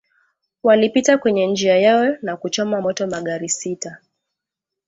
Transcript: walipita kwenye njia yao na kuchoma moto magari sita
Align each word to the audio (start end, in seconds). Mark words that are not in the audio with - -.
walipita 0.63 1.17
kwenye 1.17 1.47
njia 1.47 1.77
yao 1.77 2.15
na 2.21 2.37
kuchoma 2.37 2.81
moto 2.81 3.07
magari 3.07 3.49
sita 3.49 3.97